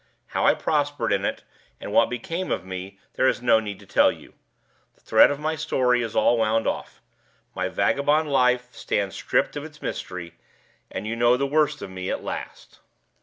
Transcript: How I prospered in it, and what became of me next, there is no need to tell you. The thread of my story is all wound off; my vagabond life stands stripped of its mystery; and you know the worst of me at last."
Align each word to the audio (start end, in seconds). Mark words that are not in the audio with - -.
How 0.29 0.47
I 0.47 0.55
prospered 0.55 1.13
in 1.13 1.25
it, 1.25 1.43
and 1.79 1.91
what 1.91 2.09
became 2.09 2.51
of 2.51 2.65
me 2.65 2.85
next, 2.93 3.13
there 3.17 3.27
is 3.27 3.39
no 3.39 3.59
need 3.59 3.79
to 3.81 3.85
tell 3.85 4.11
you. 4.11 4.33
The 4.95 5.01
thread 5.01 5.29
of 5.29 5.39
my 5.39 5.55
story 5.55 6.01
is 6.01 6.15
all 6.15 6.39
wound 6.39 6.65
off; 6.65 7.03
my 7.53 7.69
vagabond 7.69 8.27
life 8.31 8.69
stands 8.73 9.13
stripped 9.13 9.55
of 9.55 9.63
its 9.63 9.79
mystery; 9.79 10.33
and 10.89 11.05
you 11.05 11.15
know 11.15 11.37
the 11.37 11.45
worst 11.45 11.83
of 11.83 11.91
me 11.91 12.09
at 12.09 12.23
last." 12.23 12.79